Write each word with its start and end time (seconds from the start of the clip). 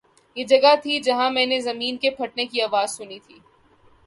”یہ 0.37 0.43
جگہ 0.43 0.73
تھی، 0.83 0.99
جہاں 0.99 1.29
میں 1.31 1.45
نے 1.45 1.59
زمین 1.61 1.97
کے 1.97 2.09
پھٹنے 2.09 2.45
کی 2.45 2.61
آواز 2.61 2.97
سنی 2.97 3.19
تھی 3.19 3.39